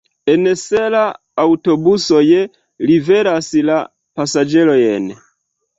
En 0.33 0.45
Serra 0.61 1.03
aŭtobusoj 1.43 2.23
liveras 2.93 3.53
la 3.71 3.79
pasaĝerojn. 4.21 5.11